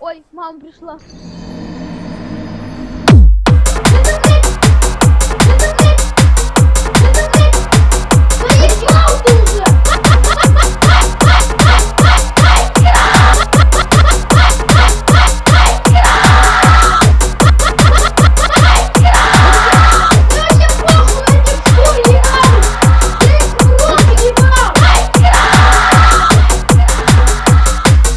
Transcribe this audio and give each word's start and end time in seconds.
Ой, 0.00 0.24
мама 0.32 0.60
пришла. 0.60 0.98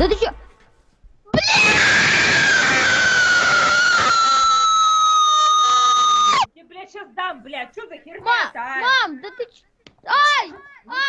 Да 0.04 0.10
ты 0.10 0.16
чё? 0.18 0.30
Бля! 1.32 2.88
Я, 6.56 6.64
блядь, 6.66 6.92
сейчас 6.92 7.08
дам, 7.14 7.42
блядь, 7.42 7.74
чё 7.74 7.88
за 7.88 7.96
херня-то, 8.00 8.60
а? 8.60 8.82
Мам, 8.82 9.22
да 9.22 9.32
ты 9.32 9.46
чё? 9.46 9.64
Ай! 10.06 10.52
Ай! 10.88 11.03